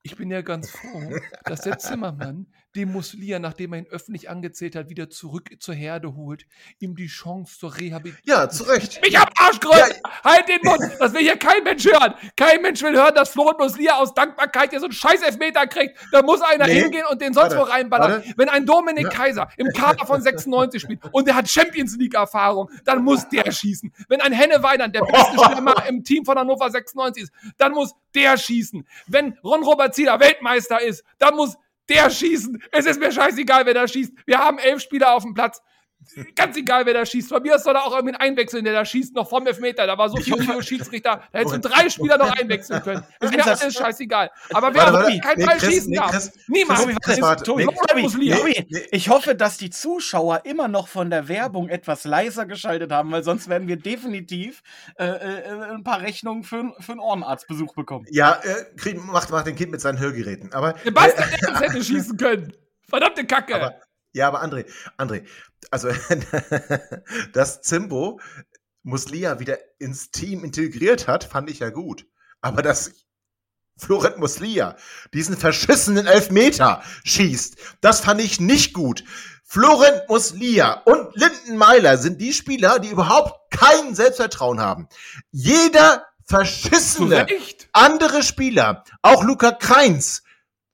[0.02, 1.10] ich bin ja ganz froh,
[1.44, 6.14] dass der Zimmermann dem Muslia, nachdem er ihn öffentlich angezählt hat, wieder zurück zur Herde
[6.14, 6.46] holt,
[6.78, 8.22] ihm die Chance zur Rehabilitation.
[8.42, 9.00] Ja, zu Recht.
[9.02, 9.86] Mich am Arsch Gröbner!
[10.22, 10.80] Halt den Mund!
[10.98, 12.14] Das will hier kein Mensch hören!
[12.36, 15.98] Kein Mensch will hören, dass Florian Muslia aus Dankbarkeit hier so einen scheiß Elfmeter kriegt.
[16.12, 16.82] Da muss einer Nee.
[16.82, 18.10] hingehen und den sonst Warte, wo reinballern.
[18.12, 18.34] warte.
[18.36, 19.08] Wenn ein Dominik Ja.
[19.10, 23.50] Kaiser im Kader von 96 spielt und der hat Champions League Erfahrung, dann muss der
[23.50, 23.92] schießen.
[24.08, 27.94] Wenn ein Henne Weinand der beste Stürmer im Team von Hannover 96 ist, dann muss
[28.14, 28.86] der schießen.
[29.06, 31.56] Wenn Ron Robert Zieler Weltmeister ist, dann muss
[31.88, 32.62] der schießen.
[32.72, 34.12] Es ist mir scheißegal, wer da schießt.
[34.26, 35.62] Wir haben elf Spieler auf dem Platz.
[36.34, 37.28] Ganz egal, wer da schießt.
[37.28, 39.86] Von mir aus soll er auch irgendwie einwechseln, der da schießt, noch vom Elfmeter.
[39.86, 41.22] Da war so viel Videoschiedsrichter.
[41.32, 43.02] Da hättest du drei Spieler noch einwechseln können.
[43.20, 44.30] Ist mir alles scheißegal.
[44.52, 45.20] Aber wer Warte, warte.
[45.20, 46.80] keinen Nee, Fall Chris, schießen nee, darf, niemand.
[48.90, 53.22] Ich hoffe, dass die Zuschauer immer noch von der Werbung etwas leiser geschaltet haben, weil
[53.22, 54.62] sonst werden wir definitiv
[54.98, 58.06] äh, äh, ein paar Rechnungen für, für einen Ohrenarztbesuch bekommen.
[58.10, 60.52] Ja, äh, macht, macht den Kind mit seinen Hörgeräten.
[60.52, 62.52] Aber, Sebastian Evans hätte schießen können.
[62.88, 63.56] Verdammte Kacke.
[63.56, 63.74] Aber-
[64.16, 64.64] ja, aber André,
[64.96, 65.26] André,
[65.70, 65.90] also,
[67.34, 68.18] dass Zimbo
[68.82, 72.06] Muslia wieder ins Team integriert hat, fand ich ja gut.
[72.40, 72.92] Aber dass
[73.76, 74.76] Florent Muslia
[75.12, 79.04] diesen verschissenen Elfmeter schießt, das fand ich nicht gut.
[79.44, 84.88] Florent Muslia und Linden Meiler sind die Spieler, die überhaupt kein Selbstvertrauen haben.
[85.30, 87.26] Jeder verschissene
[87.72, 90.22] andere Spieler, auch Luca Kreins,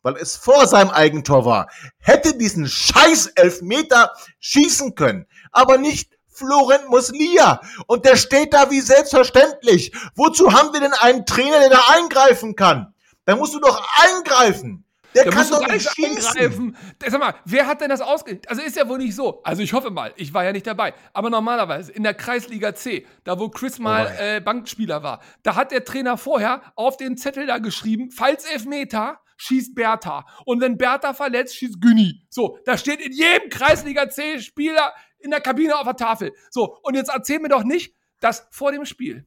[0.03, 5.27] weil es vor seinem Eigentor war, hätte diesen scheiß Elfmeter schießen können.
[5.51, 7.61] Aber nicht Florent Muslia.
[7.87, 9.93] Und der steht da wie selbstverständlich.
[10.15, 12.95] Wozu haben wir denn einen Trainer, der da eingreifen kann?
[13.25, 14.85] Da musst du doch eingreifen.
[15.15, 16.77] Der Da kann doch nicht schießen.
[17.07, 18.41] Sag mal, wer hat denn das ausge...
[18.47, 19.43] Also ist ja wohl nicht so.
[19.45, 20.95] Also ich hoffe mal, ich war ja nicht dabei.
[21.13, 24.23] Aber normalerweise in der Kreisliga C, da wo Chris mal Oh.
[24.23, 29.21] äh, Bankspieler war, da hat der Trainer vorher auf den Zettel da geschrieben, falls Elfmeter,
[29.43, 30.25] schießt Bertha.
[30.45, 32.27] Und wenn Bertha verletzt, schießt Günni.
[32.31, 36.33] So, da steht in jedem Kreisliga C-Spieler in der Kabine auf der Tafel.
[36.51, 39.27] So, und jetzt erzähl mir doch nicht, dass vor dem Spiel,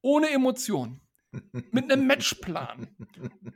[0.00, 1.00] ohne Emotion,
[1.52, 2.88] mit einem Matchplan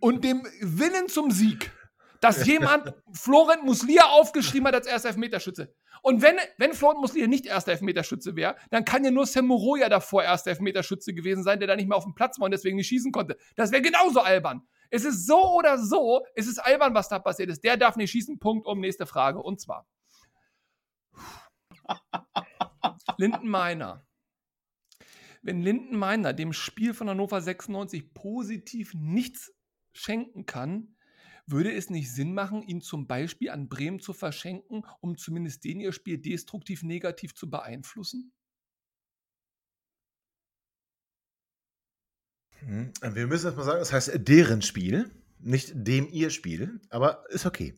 [0.01, 1.73] und dem Willen zum Sieg,
[2.21, 5.75] dass jemand Florent Muslia aufgeschrieben hat als erster Elfmeterschütze.
[6.03, 9.89] Und wenn, wenn Florent Muslia nicht erster Elfmeterschütze wäre, dann kann ja nur Sam Moroja
[9.89, 12.77] davor erster Elfmeterschütze gewesen sein, der da nicht mehr auf dem Platz war und deswegen
[12.77, 13.39] nicht schießen konnte.
[13.57, 14.63] Das wäre genauso albern.
[14.95, 17.65] Es ist so oder so, es ist albern, was da passiert ist.
[17.65, 19.43] Der darf nicht schießen, Punkt, um nächste Frage.
[19.43, 19.89] Und zwar.
[23.17, 24.07] Linden Meiner.
[25.41, 29.55] Wenn Linden Meiner dem Spiel von Hannover 96 positiv nichts
[29.95, 30.95] schenken kann,
[31.47, 35.81] würde es nicht Sinn machen, ihn zum Beispiel an Bremen zu verschenken, um zumindest den
[35.81, 38.35] ihr Spiel destruktiv negativ zu beeinflussen?
[42.67, 47.47] Wir müssen jetzt mal sagen, das heißt deren Spiel, nicht dem ihr Spiel, aber ist
[47.47, 47.75] okay.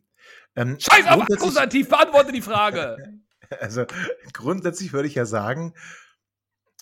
[0.56, 2.96] Ähm, Scheiß auf Akkusativ, beantworte die Frage.
[3.60, 3.84] Also
[4.32, 5.74] grundsätzlich würde ich ja sagen,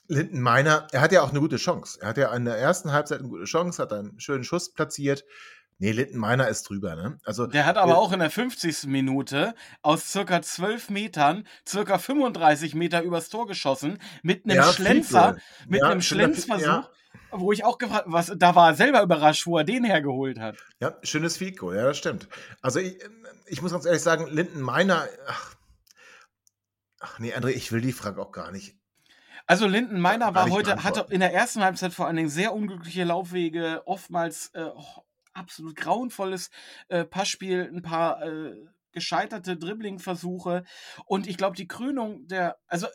[0.06, 1.98] Linden Meiner, er hat ja auch eine gute Chance.
[2.00, 5.24] Er hat ja in der ersten Halbzeit eine gute Chance, hat einen schönen Schuss platziert.
[5.78, 7.18] Nee, Linden Meiner ist drüber, ne?
[7.24, 8.84] Also Der hat aber äh, auch in der 50.
[8.84, 15.36] Minute aus circa 12 Metern circa 35 Meter übers Tor geschossen mit einem Ja, Schlenzer,
[15.66, 16.64] mit Ja, einem Schlenzversuch.
[16.64, 16.88] ja.
[17.32, 20.56] Wo ich auch gefragt, was, da war er selber überrascht, wo er den hergeholt hat.
[20.80, 22.28] Ja, schönes Fico, ja, das stimmt.
[22.60, 22.98] Also ich,
[23.46, 25.54] ich muss ganz ehrlich sagen, Linden Meiner, ach,
[27.00, 28.76] ach nee, André, ich will die Frage auch gar nicht.
[29.46, 33.04] Also Linden Meiner war heute, hatte in der ersten Halbzeit vor allen Dingen sehr unglückliche
[33.04, 34.68] Laufwege, oftmals äh,
[35.32, 36.50] absolut grauenvolles
[36.88, 38.54] äh, Passspiel, ein paar äh,
[38.92, 40.64] gescheiterte Dribbling-Versuche.
[41.06, 42.86] Und ich glaube, die Krönung der, also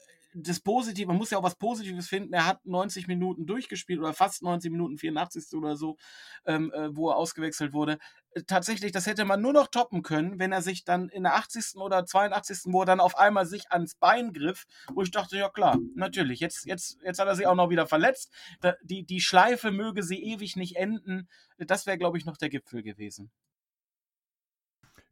[0.43, 2.33] das Positive, man muss ja auch was Positives finden.
[2.33, 5.53] Er hat 90 Minuten durchgespielt oder fast 90 Minuten, 84.
[5.57, 5.97] oder so,
[6.45, 7.97] ähm, äh, wo er ausgewechselt wurde.
[8.31, 11.35] Äh, Tatsächlich, das hätte man nur noch toppen können, wenn er sich dann in der
[11.35, 11.75] 80.
[11.77, 12.71] oder 82.
[12.73, 16.39] wo er dann auf einmal sich ans Bein griff, wo ich dachte, ja klar, natürlich,
[16.39, 18.31] jetzt, jetzt, jetzt hat er sich auch noch wieder verletzt.
[18.61, 21.27] Da, die, die Schleife möge sie ewig nicht enden.
[21.57, 23.31] Das wäre, glaube ich, noch der Gipfel gewesen.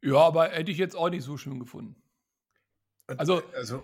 [0.02, 2.00] Ja, aber hätte ich jetzt auch nicht so schlimm gefunden.
[3.08, 3.82] Und, Also- also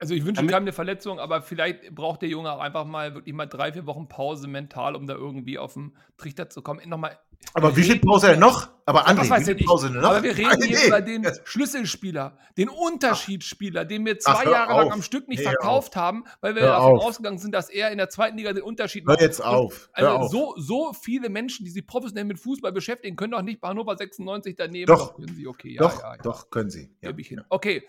[0.00, 3.34] Also ich wünsche keinem eine Verletzung, aber vielleicht braucht der Junge auch einfach mal wirklich
[3.34, 6.80] mal drei, vier Wochen Pause mental, um da irgendwie auf den Trichter zu kommen.
[6.88, 7.18] Nochmal,
[7.52, 8.68] aber wir wie viel Pause denn noch?
[8.86, 9.66] Aber André, wie viel?
[9.66, 10.02] Pause noch?
[10.02, 10.86] Aber wir reden hier Nee.
[10.86, 14.92] über den Schlüsselspieler, den Unterschiedsspieler, den wir Ach, zwei hör Jahre lang auf.
[14.92, 17.04] am Stück nicht Hör verkauft haben, weil wir Hör davon auf.
[17.04, 19.20] ausgegangen sind, dass er in der zweiten Liga den Unterschied Hör macht.
[19.20, 19.90] jetzt Und auf.
[19.92, 20.30] Hör Also auf.
[20.30, 23.96] so, so viele Menschen, die sich professionell mit Fußball beschäftigen, können doch nicht bei Hannover
[23.96, 24.86] 96 daneben.
[24.86, 25.14] Doch.
[25.16, 26.22] können sie, okay, ja, doch, ja, ja.
[26.22, 26.90] doch, können sie.
[27.02, 27.10] Ja.
[27.48, 27.82] Okay,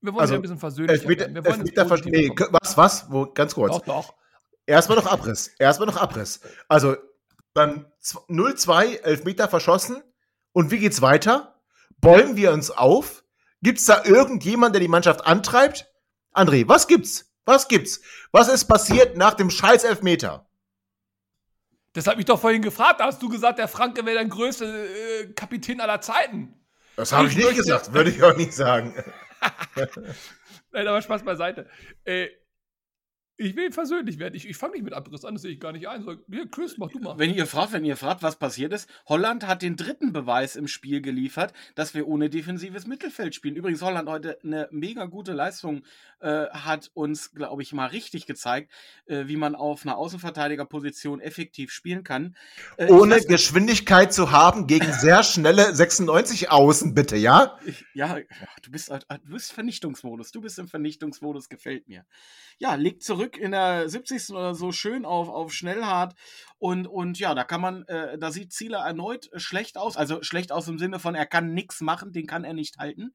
[0.00, 1.34] wir wollen Also, ja ein bisschen versöhnlicher Elfmeter, werden.
[1.34, 2.56] Wir wollen ins Elfmeter, Positive nee, kommen.
[2.60, 3.10] was, was?
[3.10, 3.72] Wo, ganz kurz.
[3.72, 4.14] Doch, doch.
[4.66, 5.48] Erstmal noch Abriss.
[5.58, 6.40] Erstmal noch Abriss.
[6.68, 6.96] Also
[7.54, 10.02] dann z- 0-2, Elfmeter verschossen.
[10.52, 11.60] Und wie geht's weiter?
[11.98, 13.24] Bäumen wir uns auf?
[13.62, 15.86] Gibt's da irgendjemand, der die Mannschaft antreibt?
[16.34, 17.32] André, was gibt's?
[17.44, 18.00] Was gibt's?
[18.32, 20.46] Was ist passiert nach dem scheiß Elfmeter?
[21.92, 23.00] Das hat mich doch vorhin gefragt.
[23.00, 26.54] Da hast du gesagt, der Franke wäre der größte äh, Kapitän aller Zeiten.
[26.96, 28.94] Das habe ich, Ich nicht möchte- gesagt, würde ich auch nicht sagen.
[30.72, 31.68] Nein, aber Spaß beiseite.
[32.04, 32.28] Äh,
[33.38, 34.34] ich will versöhnlich werden.
[34.34, 36.02] Ich, ich fange nicht mit Abriss an, das sehe ich gar nicht ein.
[36.02, 37.18] So, hier, Chris, mach du mal.
[37.18, 40.68] Wenn ihr fragt, wenn ihr fragt, was passiert ist, Holland hat den dritten Beweis im
[40.68, 43.56] Spiel geliefert, dass wir ohne defensives Mittelfeld spielen.
[43.56, 45.82] Übrigens, Holland heute eine mega gute Leistung
[46.20, 48.72] äh, hat uns, glaube ich, mal richtig gezeigt,
[49.06, 52.36] äh, wie man auf einer Außenverteidigerposition effektiv spielen kann.
[52.78, 57.58] Äh, Ohne weiß- Geschwindigkeit zu haben gegen sehr schnelle 96 Außen, bitte, ja?
[57.66, 58.18] Ich, ja,
[58.62, 60.30] du bist, du bist Vernichtungsmodus.
[60.30, 62.06] Du bist im Vernichtungsmodus, gefällt mir.
[62.58, 64.30] Ja, legt zurück in der 70.
[64.30, 66.14] oder so schön auf, auf Schnellhart.
[66.58, 69.96] Und, und ja, da kann man, äh, da sieht Zieler erneut schlecht aus.
[69.96, 73.14] Also schlecht aus im Sinne von, er kann nichts machen, den kann er nicht halten.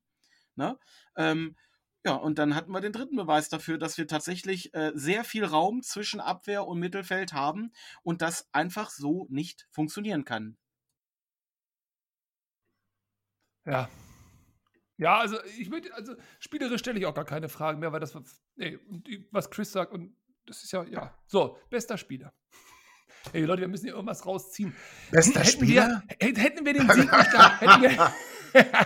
[0.55, 0.77] Ne?
[1.15, 1.55] Ähm,
[2.03, 5.45] ja, und dann hatten wir den dritten Beweis dafür, dass wir tatsächlich äh, sehr viel
[5.45, 7.71] Raum zwischen Abwehr und Mittelfeld haben
[8.03, 10.57] und das einfach so nicht funktionieren kann.
[13.65, 13.87] Ja.
[15.01, 18.15] Ja, also ich möchte, also spielerisch stelle ich auch gar keine Fragen mehr, weil das,
[18.55, 18.77] nee,
[19.31, 21.17] was Chris sagt, und das ist ja, ja.
[21.25, 22.31] So, bester Spieler.
[23.33, 24.75] Ey Leute, wir müssen hier irgendwas rausziehen.
[25.11, 26.03] Bester hätten Spieler?
[26.19, 28.11] Wir, hätten wir den Sieg nicht gehabt, hätten wir,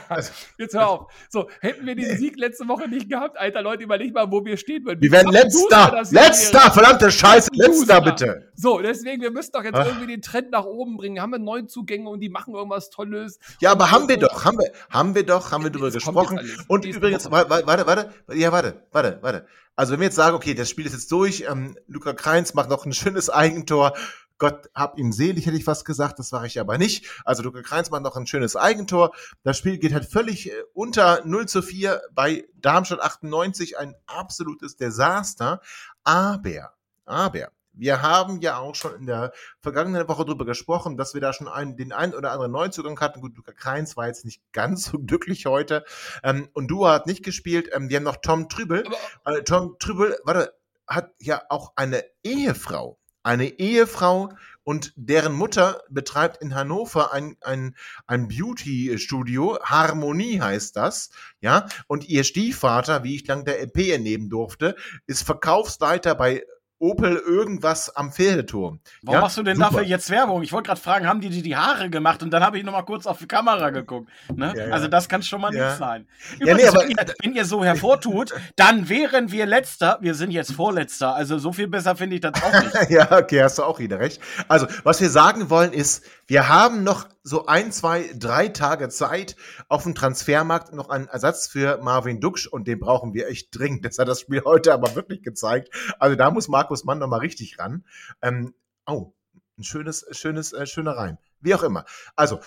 [0.09, 1.13] Also- jetzt hör auf.
[1.29, 4.57] So, hätten wir den Sieg letzte Woche nicht gehabt, Alter, Leute, überleg mal, wo wir
[4.57, 5.01] stehen würden.
[5.01, 6.03] Wir fucking letzter!
[6.11, 6.59] Letzter!
[6.59, 6.71] wäre.
[6.71, 7.49] Verdammte Scheiße!
[7.53, 8.51] Letzter, bitte!
[8.55, 9.85] So, deswegen, wir müssen doch jetzt Ach.
[9.85, 11.21] irgendwie den Trend nach oben bringen.
[11.21, 13.39] Haben wir Neuzugänge und die machen irgendwas Tolles.
[13.59, 16.39] Ja, aber haben wir doch, haben wir, haben wir doch, haben wir drüber gesprochen.
[16.67, 19.47] Und übrigens, warte, warte, ja, warte, warte, warte.
[19.75, 22.69] Also wenn wir jetzt sagen, okay, das Spiel ist jetzt durch, ähm, Luca Kreins macht
[22.69, 23.93] noch ein schönes Eigentor.
[24.37, 27.05] Gott hab ihm selig, hätte ich fast gesagt, das war ich aber nicht.
[27.23, 29.11] Also Luca Kreins macht noch ein schönes Eigentor.
[29.43, 34.75] Das Spiel geht halt völlig äh, unter 0 zu 4 bei Darmstadt 98, ein absolutes
[34.75, 35.61] Desaster.
[36.03, 36.73] Aber,
[37.05, 41.33] aber, wir haben ja auch schon in der vergangenen Woche drüber gesprochen, dass wir da
[41.33, 43.21] schon einen, den einen oder anderen Neuzugang hatten.
[43.21, 45.83] Gut, Luca Kreins war jetzt nicht ganz so glücklich heute.
[46.23, 47.69] Ähm, und Dua hat nicht gespielt.
[47.73, 48.83] Ähm, wir haben noch Tom Trübel.
[49.25, 50.53] Äh, Tom Trübel, warte,
[50.87, 52.99] hat ja auch eine Ehefrau.
[53.23, 54.29] Eine Ehefrau
[54.63, 59.59] und deren Mutter betreibt in Hannover ein, ein, ein Beauty-Studio.
[59.63, 61.09] Harmonie heißt das.
[61.39, 64.75] Ja, und ihr Stiefvater, wie ich dank der EP entnehmen durfte,
[65.07, 66.43] ist Verkaufsleiter bei
[66.79, 68.79] Opel irgendwas am Pferdeturm.
[69.01, 69.21] Warum ja?
[69.21, 69.69] machst du denn Super.
[69.69, 70.43] dafür jetzt Werbung?
[70.43, 72.21] Ich wollte gerade fragen, haben die dir die Haare gemacht?
[72.21, 74.09] Und dann habe ich noch mal kurz auf die Kamera geguckt.
[74.33, 74.53] Ne?
[74.55, 74.73] Ja, ja.
[74.73, 76.07] Also das kann schon mal nicht sein.
[76.39, 79.97] Ja, nee, Übrigens, aber- wenn, ihr, wenn ihr so hervortut, dann wären wir Letzter.
[80.01, 81.15] Wir sind jetzt Vorletzter.
[81.15, 82.75] Also so viel besser finde ich das auch nicht.
[82.89, 84.21] ja, okay, hast du auch wieder recht.
[84.49, 89.35] Also, was wir sagen wollen ist, wir haben noch so ein, zwei, drei Tage Zeit
[89.67, 93.83] auf dem Transfermarkt noch einen Ersatz für Marvin Duksch und den brauchen wir echt dringend.
[93.83, 95.69] Das hat das Spiel heute aber wirklich gezeigt.
[95.97, 97.83] Also da muss Markus Mann noch mal richtig ran.
[98.21, 98.53] Ähm,
[98.85, 99.11] oh,
[99.57, 101.17] ein schönes, schönes, äh, schöner Reim.
[101.41, 101.85] Wie auch immer.
[102.15, 102.39] Also,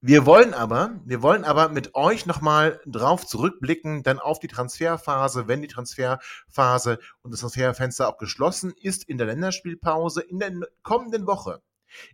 [0.00, 5.48] Wir wollen aber, wir wollen aber mit euch nochmal drauf zurückblicken, dann auf die Transferphase,
[5.48, 10.52] wenn die Transferphase und das Transferfenster auch geschlossen ist in der Länderspielpause in der
[10.84, 11.62] kommenden Woche.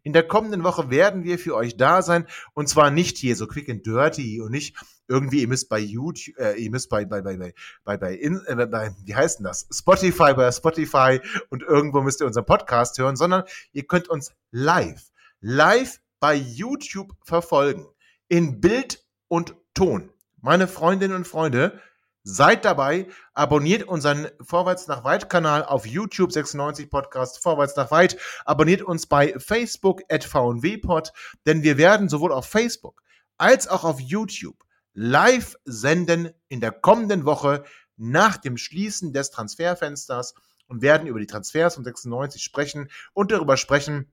[0.02, 3.46] In der kommenden Woche werden wir für euch da sein und zwar nicht hier so
[3.46, 4.76] quick and dirty und nicht
[5.08, 8.40] irgendwie ihr müsst bei YouTube, äh, ihr müsst bei bei bei bei bei, bei, in,
[8.46, 12.98] äh, bei wie heißt denn das Spotify bei Spotify und irgendwo müsst ihr unseren Podcast
[12.98, 15.10] hören, sondern ihr könnt uns live
[15.44, 17.86] live bei YouTube verfolgen.
[18.28, 20.10] In Bild und Ton.
[20.40, 21.78] Meine Freundinnen und Freunde,
[22.24, 28.16] seid dabei, abonniert unseren Vorwärts nach Weit Kanal auf YouTube 96 Podcast Vorwärts nach Weit,
[28.46, 31.12] abonniert uns bei Facebook at VNWpod,
[31.46, 33.02] denn wir werden sowohl auf Facebook
[33.36, 34.56] als auch auf YouTube
[34.94, 37.64] live senden in der kommenden Woche
[37.96, 40.34] nach dem Schließen des Transferfensters
[40.66, 44.12] und werden über die Transfers von 96 sprechen und darüber sprechen,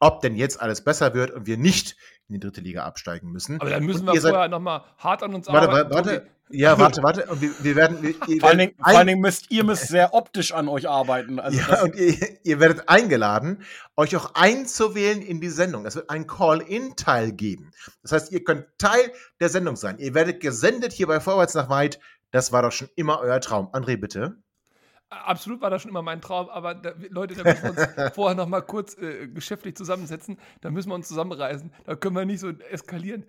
[0.00, 1.96] ob denn jetzt alles besser wird und wir nicht
[2.28, 3.60] in die dritte Liga absteigen müssen.
[3.60, 5.94] Aber dann müssen und wir vorher nochmal hart an uns warte, arbeiten.
[5.94, 6.26] Warte, warte.
[6.50, 7.26] Ja, warte, warte.
[7.26, 8.02] Und wir, wir werden.
[8.02, 11.40] Wir, vor, allen Dingen, vor allen Dingen müsst ihr müsst sehr optisch an euch arbeiten.
[11.40, 13.62] Also ja, und ihr, ihr, werdet eingeladen,
[13.96, 15.86] euch auch einzuwählen in die Sendung.
[15.86, 17.70] Es wird einen Call-In-Teil geben.
[18.02, 19.98] Das heißt, ihr könnt Teil der Sendung sein.
[19.98, 21.98] Ihr werdet gesendet hier bei Vorwärts nach Weit.
[22.30, 23.68] Das war doch schon immer euer Traum.
[23.72, 24.36] André, bitte.
[25.10, 28.36] Absolut war das schon immer mein Traum, aber da, Leute, da müssen wir uns vorher
[28.36, 30.38] noch mal kurz äh, geschäftlich zusammensetzen.
[30.60, 31.72] Da müssen wir uns zusammenreißen.
[31.84, 33.24] Da können wir nicht so eskalieren.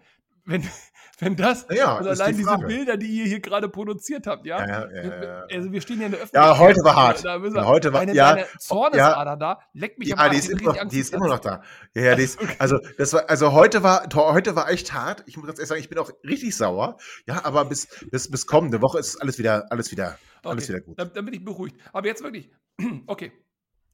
[0.50, 0.64] Wenn,
[1.20, 4.66] wenn das, ja, also allein die diese Bilder, die ihr hier gerade produziert habt, ja,
[4.66, 6.56] ja, ja, also wir stehen ja in der Öffentlichkeit.
[6.56, 7.24] Ja, heute war hart.
[7.24, 10.50] Da müssen heute war, eine, ja, eine Zornesader da, leckt mich ja, am die ist,
[10.50, 11.62] immer, die ist immer noch da.
[11.94, 15.24] Ja, ja, die ist, also, das war, also heute war, heute war echt hart.
[15.28, 16.98] Ich muss ganz ehrlich sagen, ich bin auch richtig sauer.
[17.28, 20.50] Ja, aber bis, bis, bis kommende Woche ist alles wieder, alles wieder, okay.
[20.50, 20.98] alles wieder gut.
[20.98, 21.78] Dann, dann bin ich beruhigt.
[21.94, 22.50] Aber jetzt wirklich,
[23.08, 23.32] okay.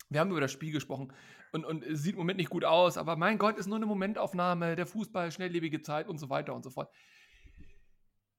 [0.07, 1.11] Wir haben über das Spiel gesprochen
[1.55, 4.75] und, und sieht im Moment nicht gut aus, aber mein Gott, ist nur eine Momentaufnahme,
[4.75, 6.93] der Fußball, schnelllebige Zeit und so weiter und so fort.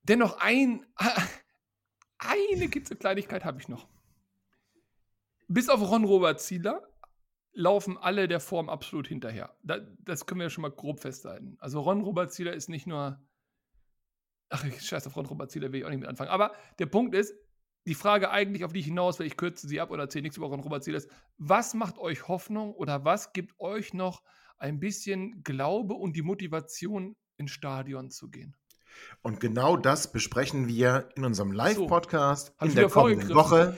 [0.02, 0.84] Dennoch ein,
[2.18, 3.88] eine Kleinigkeit habe ich noch.
[5.48, 6.86] Bis auf Ron Robert Zieler
[7.52, 9.56] laufen alle der Form absolut hinterher.
[9.62, 11.56] das können wir ja schon mal grob festhalten.
[11.58, 13.20] Also Ron Robert Zieler ist nicht nur.
[14.48, 16.30] Ach, ich scheiße auf Ron Robert Zieler, will ich auch nicht mit anfangen.
[16.30, 17.34] Aber der Punkt ist,
[17.86, 20.36] die Frage eigentlich, auf die ich hinaus will, ich kürze sie ab oder erzähle nichts
[20.36, 24.22] über Ron Robert ist, was macht euch Hoffnung oder was gibt euch noch
[24.58, 28.56] ein bisschen Glaube und die Motivation, ins Stadion zu gehen?
[29.22, 33.76] Und genau das besprechen wir in unserem Live-Podcast so, in der kommenden Woche.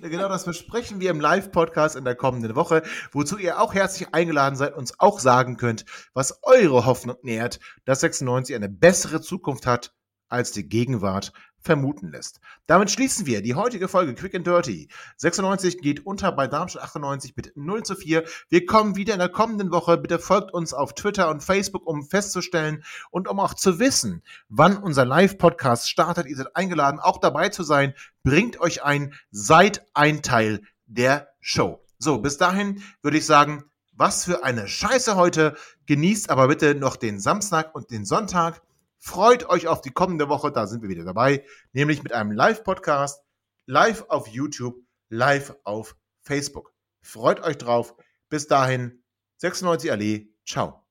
[0.00, 4.56] Genau das besprechen wir im Live-Podcast in der kommenden Woche, wozu ihr auch herzlich eingeladen
[4.56, 9.94] seid, uns auch sagen könnt, was eure Hoffnung nährt, dass 96 eine bessere Zukunft hat
[10.28, 12.40] als die Gegenwart vermuten lässt.
[12.66, 14.88] Damit schließen wir die heutige Folge Quick and Dirty.
[15.16, 18.24] 96 geht unter bei Darmstadt 98 mit 0 zu 4.
[18.48, 19.96] Wir kommen wieder in der kommenden Woche.
[19.96, 24.76] Bitte folgt uns auf Twitter und Facebook, um festzustellen und um auch zu wissen, wann
[24.76, 26.26] unser Live-Podcast startet.
[26.26, 27.94] Ihr seid eingeladen, auch dabei zu sein.
[28.22, 31.80] Bringt euch ein, seid ein Teil der Show.
[31.98, 35.56] So, bis dahin würde ich sagen, was für eine Scheiße heute.
[35.86, 38.62] Genießt aber bitte noch den Samstag und den Sonntag.
[39.04, 43.20] Freut euch auf die kommende Woche, da sind wir wieder dabei, nämlich mit einem Live-Podcast,
[43.66, 44.76] live auf YouTube,
[45.08, 46.72] live auf Facebook.
[47.02, 47.96] Freut euch drauf.
[48.28, 49.02] Bis dahin,
[49.38, 50.86] 96 Allee, ciao.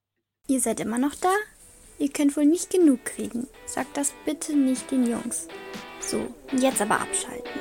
[0.47, 1.33] Ihr seid immer noch da?
[1.99, 3.47] Ihr könnt wohl nicht genug kriegen.
[3.65, 5.47] Sagt das bitte nicht den Jungs.
[6.01, 7.60] So, jetzt aber abschalten.